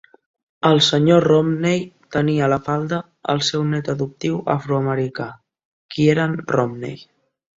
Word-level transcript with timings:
El 0.67 0.79
Sr. 0.83 1.17
Romney 1.31 1.83
tenia 2.15 2.47
a 2.47 2.49
la 2.53 2.57
falda 2.69 3.01
el 3.35 3.43
seu 3.51 3.67
net 3.75 3.93
adoptiu 3.95 4.41
afroamericà, 4.55 5.31
Kieran 5.97 6.37
Romney. 6.57 6.99